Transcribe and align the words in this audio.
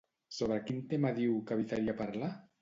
Sobre 0.37 0.55
quin 0.69 0.79
tema 0.93 1.11
diu 1.19 1.37
que 1.51 1.59
evitaria 1.59 1.97
parlar? 2.01 2.33